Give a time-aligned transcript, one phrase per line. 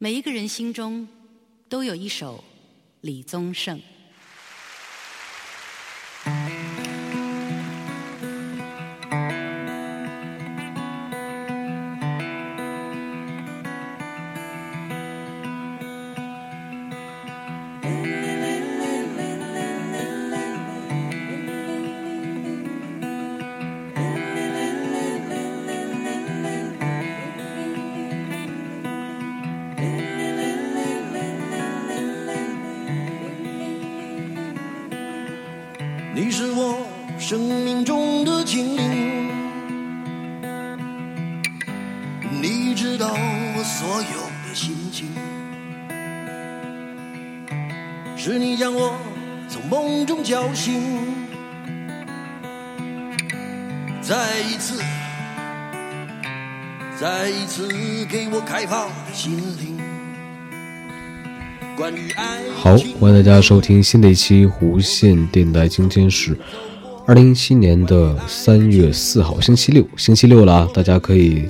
[0.00, 1.08] 每一个人心中
[1.68, 2.44] 都有一首
[3.00, 3.80] 李宗盛。
[36.20, 36.84] 你是我
[37.16, 39.28] 生命中的精灵，
[42.42, 45.06] 你知道我所有的心情，
[48.16, 48.98] 是你将我
[49.48, 50.82] 从梦中叫醒，
[54.02, 54.82] 再一次，
[57.00, 57.68] 再一次
[58.06, 59.77] 给我开放的心灵。
[61.78, 61.94] 关
[62.56, 65.68] 好，欢迎大家收听新的一期弧线电台。
[65.68, 66.36] 今天是
[67.06, 70.68] 二零一七年的三月四号，星期六，星期六了啊！
[70.74, 71.48] 大家可以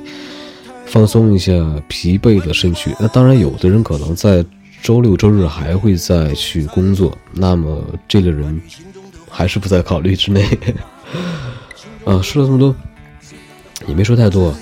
[0.84, 1.52] 放松一下
[1.88, 2.94] 疲惫的身躯。
[3.00, 4.44] 那当然，有的人可能在
[4.82, 8.60] 周六周日还会再去工作，那么这个人
[9.30, 10.44] 还是不在考虑之内。
[12.04, 12.76] 啊，说了这么多，
[13.86, 14.54] 也没说太多。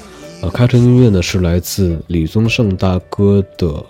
[0.42, 3.84] 呃，开场音乐呢是来自李宗盛大哥的。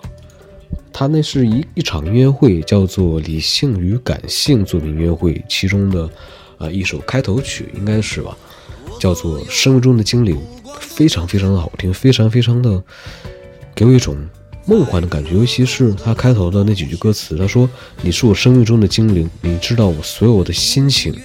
[0.91, 6.09] 他那是一一场音乐会，叫做《理性与感性》作品音乐会，其中的，
[6.57, 8.35] 呃，一首开头曲应该是吧，
[8.99, 10.35] 叫做《生命中的精灵》，
[10.79, 12.83] 非常非常的好听，非常非常的
[13.75, 14.17] 给我一种
[14.65, 17.69] 梦幻的感觉，尤其是他开头的那几句歌词，他说
[18.01, 21.15] ：“你是我生命中的精灵，你知道我所有的心情，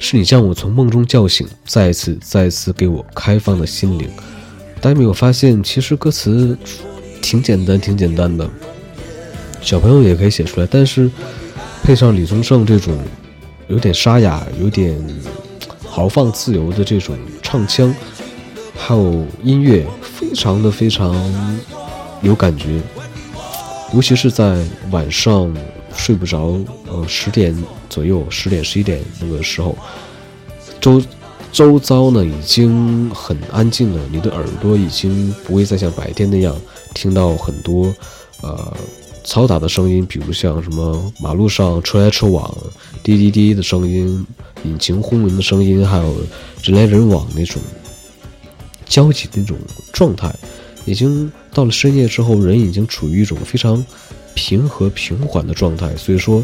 [0.00, 4.10] 是你将我从梦中叫醒，再一次再一次给我开放的心灵。”
[4.82, 6.58] 大家没有发现，其实歌词。
[7.22, 8.46] 挺简单，挺简单的，
[9.62, 10.68] 小朋友也可以写出来。
[10.70, 11.08] 但是
[11.82, 12.98] 配上李宗盛这种
[13.68, 14.94] 有点沙哑、有点
[15.86, 17.94] 豪放自由的这种唱腔，
[18.76, 21.14] 还有音乐，非常的非常
[22.20, 22.80] 有感觉。
[23.94, 25.54] 尤其是在晚上
[25.94, 26.58] 睡不着，
[26.88, 27.56] 呃，十点
[27.88, 29.76] 左右，十点十一点那个时候，
[30.80, 31.02] 周
[31.52, 36.54] 周遭呢已经很安静了，你的耳朵已经不会再像白天那样。
[36.94, 37.94] 听到很多，
[38.42, 38.76] 呃，
[39.24, 42.56] 嘈杂的声音，比如像什么马路上车来车往、
[43.02, 44.26] 滴滴滴的声音、
[44.64, 46.16] 引擎轰鸣的声音，还有
[46.62, 47.60] 人来人往那种
[48.86, 49.56] 焦急的那种
[49.92, 50.34] 状态，
[50.84, 53.84] 已经到了深夜之后，人已经处于一种非常
[54.34, 56.42] 平和平缓的状态，所以说，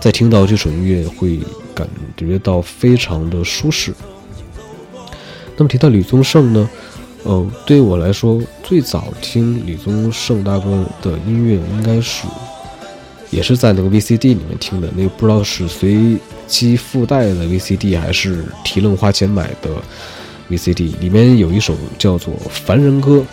[0.00, 1.38] 在听到这首音乐会
[1.74, 3.94] 感觉到非常的舒适。
[5.56, 6.68] 那么提到李宗盛呢？
[7.24, 12.26] 哦，对我来说，最早听李宗盛大哥的音乐，应该是，
[13.30, 14.88] 也是在那个 VCD 里面听的。
[14.96, 16.16] 那个不知道是随
[16.48, 19.70] 机附带的 VCD，还是提楞花钱买的
[20.50, 20.98] VCD。
[20.98, 23.18] 里面有一首叫做《凡人歌》。《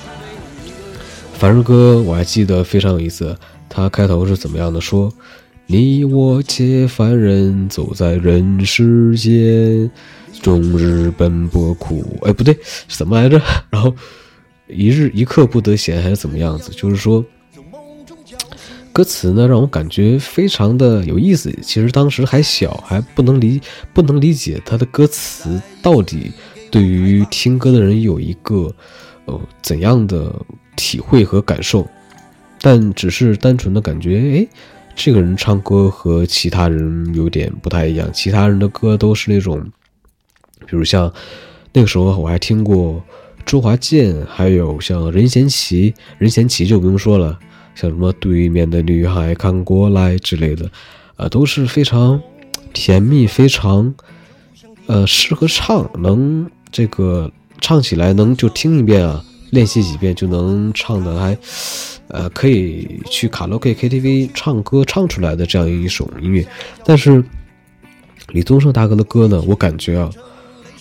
[1.34, 3.36] 凡人歌》我还记得非常有意思，
[3.68, 4.80] 它开头是怎么样的？
[4.80, 5.12] 说
[5.72, 9.92] ：“你我皆凡人，走在人世间。”
[10.42, 12.58] 终日奔波苦，哎，不对，
[12.88, 13.40] 什么来着？
[13.70, 13.94] 然后
[14.68, 16.72] 一日一刻不得闲，还是怎么样子？
[16.72, 17.24] 就是说，
[18.92, 21.56] 歌词呢让我感觉非常的有意思。
[21.62, 23.62] 其实当时还小，还不能理
[23.94, 26.32] 不能理解他的歌词到底
[26.72, 28.74] 对于听歌的人有一个
[29.26, 30.34] 呃怎样的
[30.76, 31.88] 体会和感受。
[32.60, 34.48] 但只是单纯的感觉，哎，
[35.02, 38.10] 这个人唱歌和其他人有点不太一样。
[38.12, 39.66] 其他人的歌都是那种。
[40.68, 41.12] 比如像
[41.72, 43.02] 那个时候我还听过
[43.46, 47.40] 周华健，还有像任贤齐，任贤齐就不用说了，
[47.76, 50.70] 像什么对面的女孩看过来之类的，
[51.16, 52.22] 呃，都是非常
[52.74, 53.96] 甜蜜，非常
[54.88, 57.32] 呃适合唱，能这个
[57.62, 61.38] 唱起来能就听一遍啊，练习几遍就能唱的还
[62.08, 66.46] 呃可以去卡拉 OK KTV 唱歌唱出来的这样一首音乐。
[66.86, 67.24] 但是
[68.30, 70.10] 李宗盛大哥的歌呢，我感觉啊。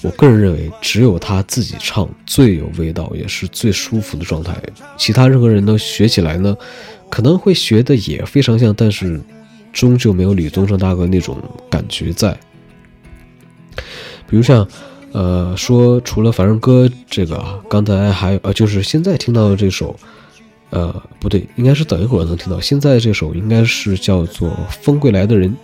[0.01, 4.57] 我个人认为，只有他自己唱最有味道，也是最舒服的状态。
[4.97, 6.57] 其他任何人呢，学起来呢，
[7.11, 9.21] 可能会学的也非常像，但是
[9.73, 11.37] 终究没有李宗盛大哥那种
[11.69, 12.39] 感觉在。
[14.29, 14.65] 比如像，
[15.13, 19.97] 呃，说除了《凡人歌》这个啊，刚才还有呃，就是现在听到的这首，
[20.71, 22.61] 呃，不对，应该是等一会儿能听到。
[22.61, 24.51] 现在这首应该是叫做
[24.83, 25.51] 《风归来的人》。《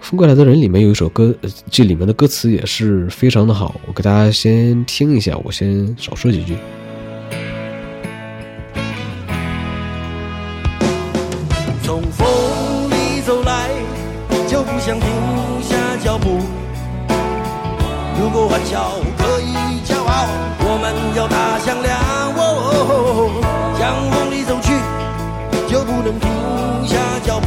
[0.00, 1.34] 风归来的人》里面有一首歌，
[1.70, 6.56] 这里面的歌词也是非常的好，我给大家先听一下，我先少说几句。
[18.50, 19.54] 欢笑可以
[19.86, 20.26] 骄傲，
[20.66, 21.96] 我们要大响亮。
[22.34, 23.40] 哦哦哦，
[23.78, 24.74] 向梦里走去，
[25.70, 26.28] 就不能停
[26.84, 27.46] 下脚步。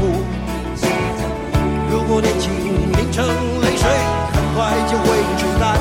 [1.92, 2.50] 如果年轻
[2.94, 3.26] 凝成
[3.62, 3.86] 泪水，
[4.32, 5.08] 很快就会
[5.38, 5.76] 吹干。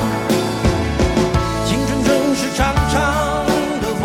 [1.65, 3.47] 青春正是长长
[3.79, 4.03] 的风，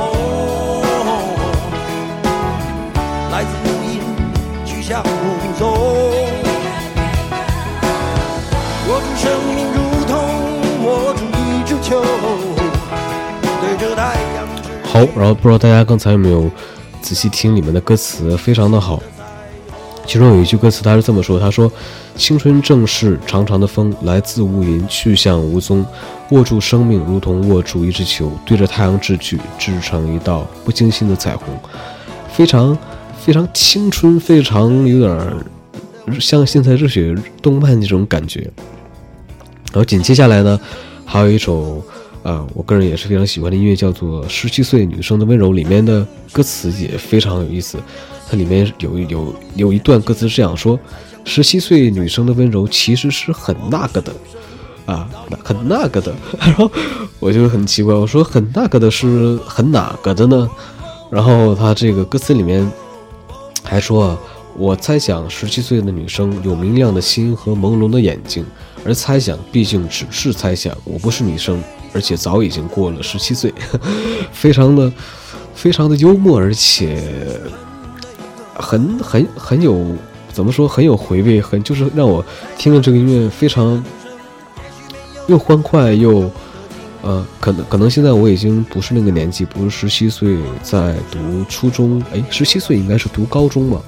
[3.32, 3.50] 来自
[14.98, 16.50] 好，然后不知道大家刚才有没有
[17.00, 19.00] 仔细听里面的歌词，非常的好。
[20.04, 21.70] 其中有一句歌词，他是这么说：“他说，
[22.16, 25.86] 青春正是长长的风，来自无垠，去向无踪。
[26.30, 31.46] 握住生命，如同握住一只球，对着太阳掷去，制成一道不经心的彩虹。
[32.32, 32.76] 非常
[33.20, 35.32] 非常青春，非常有点
[36.18, 38.40] 像现在热血动漫那种感觉。
[39.66, 40.58] 然后紧接下来呢，
[41.04, 41.80] 还有一首。”
[42.28, 47.78] 啊，我个人也是非常喜欢的音乐，叫做《十七岁女生的温柔》，里面的歌词也非常有意思。
[48.28, 50.78] 它里面有有有一段歌词是这样说
[51.24, 54.12] ：“十七岁女生的温柔其实是很那个的，
[54.84, 55.08] 啊，
[55.42, 56.14] 很那个的。
[56.38, 56.70] ”然后
[57.18, 60.50] 我就很奇怪，我说很那个的是很哪个的呢？
[61.10, 62.70] 然后他这个歌词里面
[63.62, 64.18] 还说：“啊，
[64.54, 68.44] 我猜想十七岁的女生有明亮的心和朦胧的眼睛，
[68.84, 71.58] 而猜想毕竟只是猜想，我不是女生。”
[71.98, 73.52] 而且早已经过了十七岁，
[74.30, 74.92] 非常的
[75.52, 77.02] 非常的幽默，而且
[78.54, 79.96] 很很很有
[80.32, 82.24] 怎么说很有回味，很就是让我
[82.56, 83.84] 听了这个音乐非常
[85.26, 86.30] 又欢快又
[87.02, 91.18] 呃，可能可能现在我已经不是那个年纪，不是十七岁在读
[91.48, 93.82] 初中，哎，十七岁应该是读高中嘛，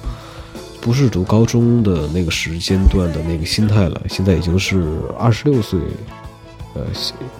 [0.81, 4.83] 不是读高中的那个时间段的那个心态了，现在已经是
[5.17, 5.79] 二十六岁。
[6.73, 6.81] 呃，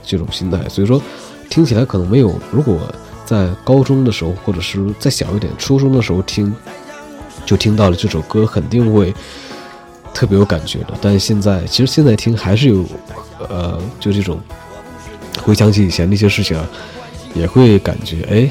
[0.03, 1.01] 这种心态，所以说
[1.49, 2.33] 听起来可能没有。
[2.51, 2.79] 如果
[3.25, 6.53] 在高中的时候，或者是再小一点，初中的时候听，
[7.45, 9.13] 就听到了这首歌，肯定会
[10.13, 10.93] 特别有感觉的。
[11.01, 12.85] 但是现在，其实现在听还是有，
[13.49, 14.39] 呃，就这种
[15.41, 16.67] 回想起以前那些事情啊，
[17.33, 18.49] 也会感觉，哎，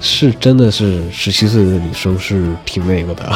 [0.00, 3.32] 是真的是十七岁的女生是挺那个的。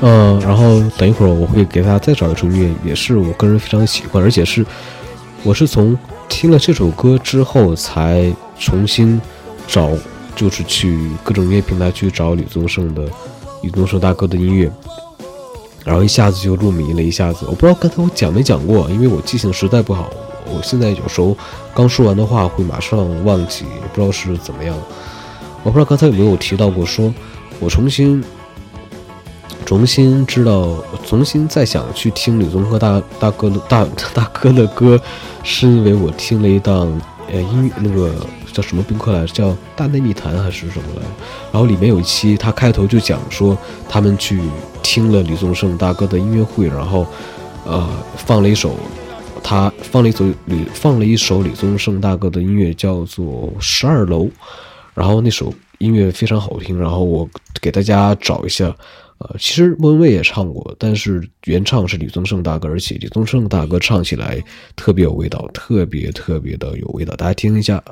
[0.00, 4.64] 嗯，然后等一会儿我会给大家再找一首音乐，也是我个人非常喜欢，而且是
[5.42, 5.98] 我是从
[6.28, 9.20] 听了这首歌之后才重新
[9.66, 9.90] 找，
[10.36, 13.02] 就是去各种音乐平台去找李宗盛的
[13.62, 14.70] 李宗盛大哥的音乐，
[15.84, 20.08] 然后一下子就入迷了，一下子我不知道刚才我讲没讲过，因为我记性实在不好，
[20.46, 21.36] 我现在有时候
[21.74, 24.76] 刚说完的话会马上忘记，也不知道是怎么样，
[25.64, 27.12] 我不知道刚才有没有提到过，说
[27.58, 28.22] 我重新。
[29.68, 34.98] 重新知道，重新再想去听李宗盛大大哥的大大哥的歌，
[35.42, 36.98] 是因为我听了一档
[37.30, 38.14] 呃音乐那个
[38.50, 41.08] 叫什么宾客来着，叫《大内密谈》还是什么来着？
[41.52, 43.58] 然后里面有一期，他开头就讲说
[43.90, 44.40] 他们去
[44.82, 47.06] 听了李宗盛大哥的音乐会，然后
[47.66, 48.74] 呃放了一首
[49.42, 53.26] 他放了一首李放了一首李宗盛大哥的音乐，叫做
[53.60, 54.20] 《十二楼》，
[54.94, 57.28] 然后那首音乐非常好听，然后我
[57.60, 58.74] 给大家找一下。
[59.18, 64.42] 呃，其实莫文蔚也唱过，但是原唱是李宗盛大哥，而且李宗盛大哥唱起来
[64.76, 67.82] 特别有味道，特别特别的有味道，大家听一下。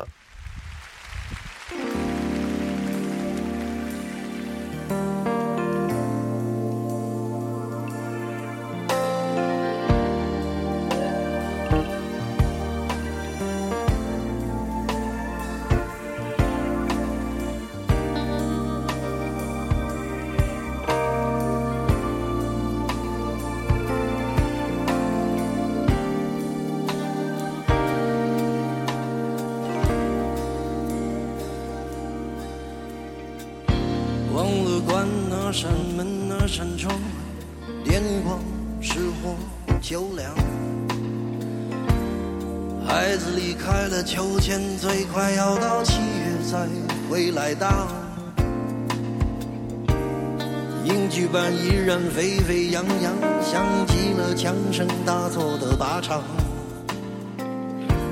[43.06, 46.66] 孩子离开了秋千，最快要到七月才
[47.08, 47.86] 回来荡。
[50.84, 56.20] 迎影剧版依然沸沸扬扬，响起了枪声大作的靶场。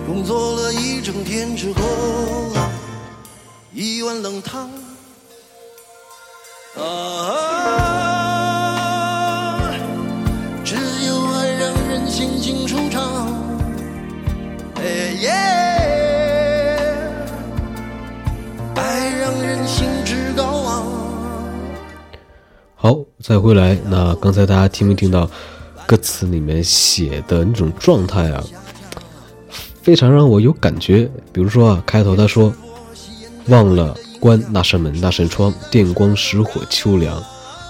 [0.06, 2.52] 工作了一整天之后，
[3.72, 4.70] 一碗冷汤。
[6.76, 7.83] 啊，
[15.20, 15.30] 耶，
[18.74, 20.84] 爱让人兴致高昂。
[22.74, 25.30] 好，再回来，那刚才大家听没听到
[25.86, 28.42] 歌词里面写的那种状态啊？
[29.82, 31.08] 非常让我有感觉。
[31.32, 32.52] 比如说啊，开头他说
[33.48, 37.22] ：“忘了关那扇门，那扇窗，电光石火秋凉。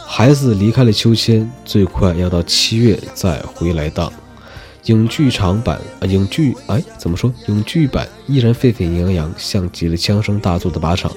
[0.07, 4.13] 孩子离开了秋千，最快要到七月再回来荡。
[4.87, 7.33] 影剧场版啊，影剧哎，怎么说？
[7.47, 11.11] 影剧版依然沸沸扬扬，像极了枪声大作的靶场。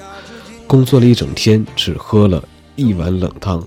[0.66, 2.44] 工作了一整天，只喝了
[2.76, 3.66] 一碗冷汤。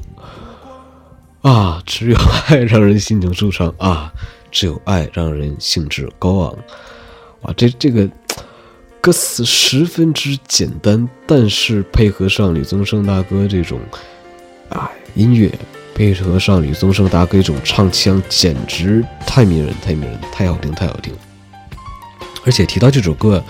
[1.43, 2.17] 啊，只有
[2.47, 4.13] 爱让人心情舒畅啊，
[4.51, 6.59] 只有爱让人兴致高昂。
[7.43, 8.09] 啊，这这个
[9.01, 13.81] 歌词十分之简单，但是配合上李宗盛大哥这种
[14.69, 15.51] 啊音乐，
[16.01, 21.13] 配合上李宗盛大哥这种唱腔，简直太迷人，太迷人，太好听，太好听。
[22.43, 23.45] 而且提到这首歌，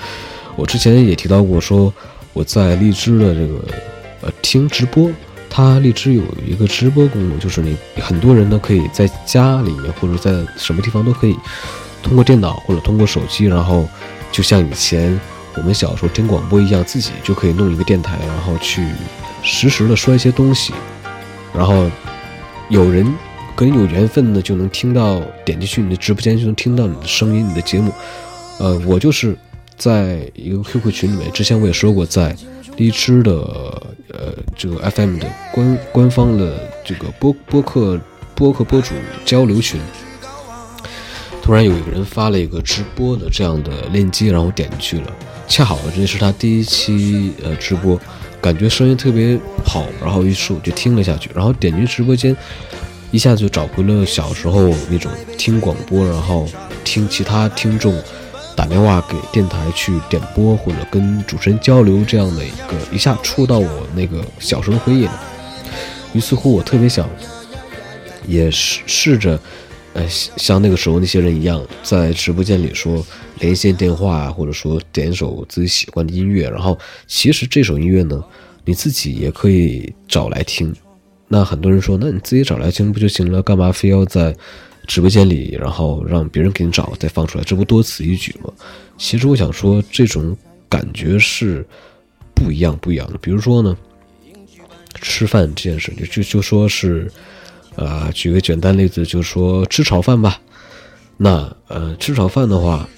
[0.56, 1.94] 我之前也提到过，说
[2.32, 3.64] 我在荔枝的这个
[4.22, 5.08] 呃听直播，
[5.48, 11.36] 它荔枝有一个直播功能，就是你很多人呢可以在家里面或者在什么地方都可以。
[12.02, 13.88] 通过电脑或者通过手机，然后
[14.32, 15.16] 就像以前
[15.54, 18.84] 我们小时候听广播一样，自己就可以弄一个电台，然后去
[19.40, 20.72] 实时的说一些东西，
[21.54, 21.88] 然后
[22.70, 23.04] 有人
[23.56, 27.92] 跟你有缘分的就能听到，点进去你的直播间就能听到你的声音、你的节目。
[28.60, 29.36] 呃，我就是
[29.76, 32.34] 在一个 QQ 群里面，之前我也说过，在
[32.76, 33.32] 荔枝的
[34.12, 38.00] 呃这个 FM 的官官方的这个播播客
[38.36, 39.80] 播客播主交流群。
[41.42, 45.12] 突然有一个人发了一个直播的这样的链接，然后我点进去了，
[45.48, 48.00] 恰好这是他第一期呃直播，
[48.40, 52.36] 感觉声音特别好，然后于是我就听了下去，然后点进直播间，
[53.10, 56.48] 一下子就找回了小时候那种听广播，然后
[56.82, 57.94] 听其他听众
[58.56, 65.22] 打电话给电台去点播或者跟主持人交流这样的一个，一下触到我那个小时候的回忆了。
[66.12, 67.08] 于是乎，我特别想
[68.26, 69.38] 也试试着。
[69.92, 73.04] 呃，像那个时候那些人一样，在直播间里说
[73.40, 76.78] 连线电话，或者说点一首自己喜欢的音乐，然后
[77.08, 78.22] 其实这首音乐呢，
[78.64, 80.72] 你自己也可以找来听。
[81.26, 83.42] 那很多人说，那你自己找来听不就行了？
[83.42, 84.32] 干嘛非要在
[84.86, 87.42] 直播间里，然后让别人给你找再放出来？
[87.42, 88.52] 这不多此一举吗？
[88.96, 90.36] 其实我想说，这种
[90.68, 91.66] 感觉是
[92.32, 93.18] 不一样不一样的。
[93.18, 93.76] 比如说呢，
[95.02, 97.10] 吃饭这件事，就就就说是。
[97.76, 100.38] 啊，举个简单例子，就是说吃炒饭吧。
[101.16, 102.88] 那呃，吃炒饭的话，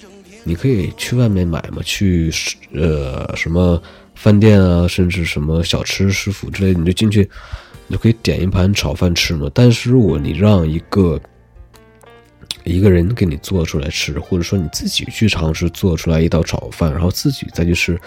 [0.43, 2.31] 你可以去外面买嘛，去
[2.73, 3.81] 呃什么
[4.15, 7.29] 饭店啊，甚至什么小吃师傅之类，你就进去，
[7.87, 9.49] 你就可以点一盘炒饭吃嘛。
[9.53, 11.19] 但是如果你让一个
[12.63, 17.99] 一个人给你做出来吃，或者说你自己去尝试做出来一道炒饭，然后自己再去吃，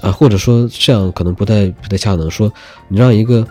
[0.00, 2.52] 啊，或者说这样可能不太不太恰当，说
[2.88, 3.46] 你让一个。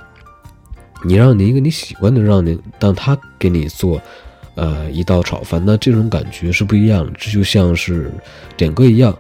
[1.06, 4.02] 你让你一个你喜欢的，让你让他给你做，
[4.56, 7.12] 呃，一道炒饭，那这种感觉是不一样的。
[7.20, 8.10] 这就像是
[8.56, 9.18] 点歌一样，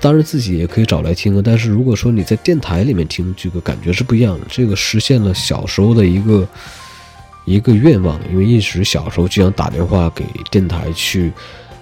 [0.00, 1.42] 当然自己也可以找来听啊。
[1.44, 4.46] 但是如果说你在电台里面听，这个感觉是不一样的。
[4.48, 6.48] 这个实现了小时候的一个
[7.44, 11.32] 一个愿望，因为一直小时候就想打电话给电台去，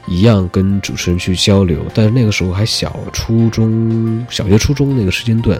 [0.07, 1.85] 一样跟主持人去交流。
[1.95, 5.59] 但是那个时候还小，初中小学、初中那个时间段，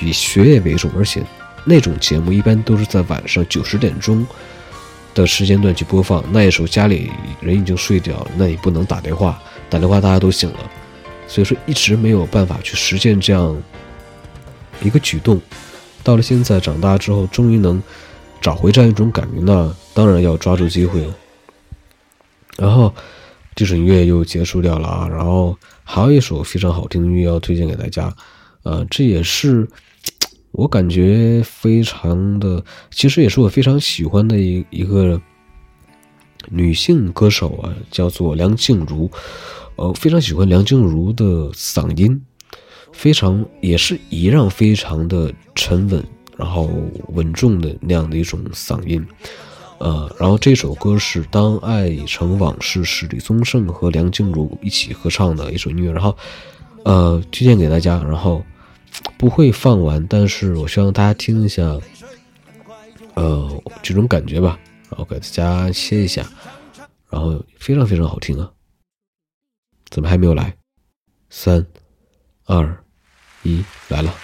[0.00, 1.22] 以学业为重，而且。
[1.68, 4.24] 那种节目一般都是在晚上九十点钟
[5.12, 10.70] 的时间段去播放，那时候家里人已经睡掉了，那你不能打电话，打电话大家都醒了，
[11.26, 13.60] 所以说一直没有办法去实现这样
[14.80, 15.40] 一个举动。
[16.04, 17.82] 到了现在长大之后，终于能
[18.40, 21.14] 找回这样一种感觉，那当然要抓住机会了。
[22.56, 22.94] 然后
[23.56, 28.14] 这首音乐又结束掉了啊，然后还有一首非常好听的音乐要推荐给大家，
[28.62, 29.68] 呃，这也是。
[30.56, 35.20] 我感觉非常的，其实也是我非常喜欢的一一个
[36.48, 39.10] 女性歌手啊，叫做梁静茹。
[39.76, 42.18] 呃，非常喜欢梁静茹的嗓音，
[42.90, 46.02] 非常也是一样非常的沉稳，
[46.38, 46.70] 然后
[47.08, 49.06] 稳重的那样的一种嗓音。
[49.76, 55.92] 呃，然后这首歌是《当爱已成往事》，是李宗盛和梁静茹一起合唱的一首音乐。
[55.92, 56.16] 然后，
[56.84, 58.02] 呃，推荐给大家。
[58.02, 58.42] 然后。
[59.18, 61.62] 不会放完，但是我希望大家听一下
[63.14, 64.58] 呃这种感觉吧，
[64.90, 66.26] 然后给大家切一下，
[67.10, 68.50] 然后非常非常好听啊！
[69.90, 70.56] 怎么还没有来？
[71.30, 71.64] 三、
[72.44, 72.84] 二、
[73.42, 74.14] 一，来了。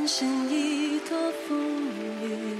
[0.00, 1.58] 人生已多风
[2.22, 2.56] 雨，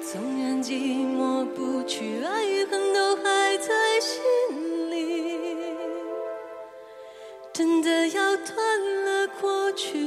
[0.00, 3.66] 纵然寂寞不去，爱与恨都还在
[4.00, 5.40] 心里。
[7.52, 10.06] 真的要断了过去，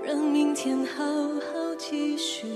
[0.00, 2.46] 让明天好好继续。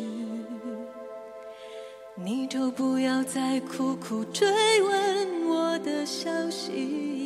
[2.15, 4.49] 你就不要再苦苦追
[4.81, 7.26] 问我的消息。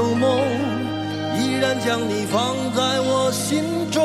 [0.00, 0.40] 有梦，
[1.38, 4.00] 依然将你放在我心中。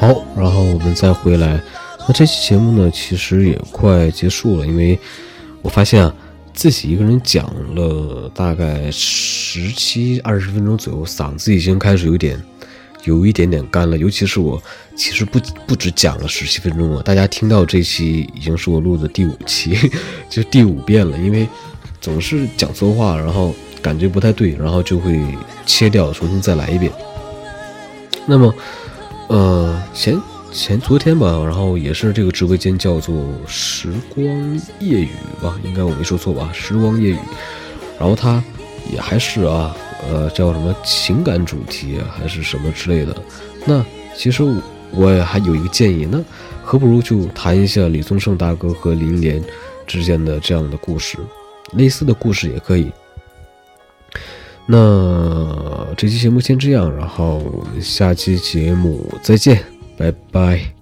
[0.00, 1.60] 好，然后我们再回来。
[2.00, 4.98] 那这期节目呢，其实也快结束了，因为
[5.62, 6.12] 我发现啊，
[6.52, 12.42] 自己一个人讲了大概十七二十分钟左右，嗓子已经开始有点
[13.04, 13.96] 有一点点干了。
[13.96, 14.60] 尤其是我，
[14.96, 19.78] 其实不不止讲了十七分钟啊，大家听到这期已经是我录的第五期，
[20.28, 21.46] 就第五遍了，因为。
[21.98, 25.20] 总是讲错话，然后感觉不太对，然后就会
[25.64, 26.90] 切掉，重新再来一遍。
[28.26, 28.54] 那么，
[29.28, 30.20] 呃，前
[30.52, 33.14] 前昨天吧，然后也是这个直播间叫做
[33.46, 34.24] “时光
[34.80, 35.10] 夜雨”
[35.40, 37.18] 吧，应该我没说错吧？“时光夜雨”，
[38.00, 38.42] 然后它
[38.92, 39.76] 也还是啊，
[40.10, 43.14] 呃，叫什么情感主题，还是什么之类的。
[43.64, 43.84] 那
[44.16, 44.42] 其实
[44.90, 46.18] 我也还有一个建议，那
[46.64, 49.42] 何不如就谈一下李宗盛大哥和林莲
[49.86, 51.18] 之间的这样的故事。
[51.72, 52.90] 类似的故事也可以。
[54.66, 59.62] 那这期节目先这样，然后我们下期节目再见，
[59.96, 60.75] 拜拜。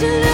[0.00, 0.29] should